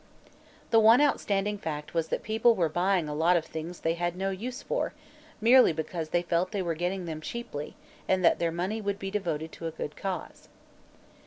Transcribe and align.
The 0.71 0.79
one 0.79 0.99
outstanding 0.99 1.59
fact 1.59 1.93
was 1.93 2.07
that 2.07 2.23
people 2.23 2.55
were 2.55 2.69
buying 2.69 3.07
a 3.07 3.13
lot 3.13 3.37
of 3.37 3.45
things 3.45 3.81
they 3.81 3.93
had 3.93 4.15
no 4.15 4.31
use 4.31 4.63
for, 4.63 4.95
merely 5.39 5.73
because 5.73 6.09
they 6.09 6.23
felt 6.23 6.49
they 6.49 6.63
were 6.63 6.73
getting 6.73 7.05
them 7.05 7.21
cheaply 7.21 7.75
and 8.07 8.25
that 8.25 8.39
their 8.39 8.51
money 8.51 8.81
would 8.81 8.97
be 8.97 9.11
devoted 9.11 9.51
to 9.51 9.67
a 9.67 9.71
good 9.71 9.95
cause. 9.95 10.49